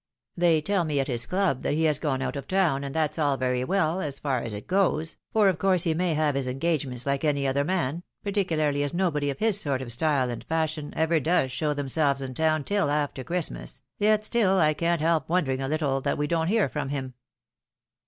They 0.35 0.61
tell 0.61 0.83
me 0.83 0.99
at 0.99 1.05
his 1.07 1.27
club 1.27 1.61
that 1.61 1.75
he 1.75 1.85
is 1.85 1.99
gone 1.99 2.23
out 2.23 2.35
of 2.35 2.47
town, 2.47 2.83
and 2.83 2.95
that's 2.95 3.19
all 3.19 3.37
very 3.37 3.63
well, 3.63 4.01
aa 4.01 4.09
far 4.09 4.41
as 4.41 4.51
it 4.51 4.65
goes, 4.65 5.15
for 5.31 5.47
of 5.47 5.59
course 5.59 5.83
he 5.83 5.93
may 5.93 6.15
have 6.15 6.33
his 6.33 6.47
engagements 6.47 7.05
like 7.05 7.23
any 7.23 7.45
other 7.45 7.63
man, 7.63 8.01
particularly 8.23 8.81
as 8.81 8.95
nobody 8.95 9.29
of 9.29 9.37
his 9.37 9.61
sort 9.61 9.79
of 9.79 9.91
style 9.91 10.31
and 10.31 10.43
fashion 10.45 10.91
ever 10.95 11.19
does 11.19 11.51
show 11.51 11.75
themselves 11.75 12.19
in 12.19 12.33
town 12.33 12.63
till 12.63 12.89
after 12.89 13.23
Christmas, 13.23 13.83
yet 13.99 14.23
stiU 14.23 14.57
I 14.57 14.73
can't 14.73 15.01
help 15.01 15.29
wondering 15.29 15.61
a 15.61 15.67
little 15.67 16.01
that 16.01 16.17
we 16.17 16.25
don't 16.25 16.47
hear 16.47 16.67
from 16.67 16.89
him." 16.89 17.13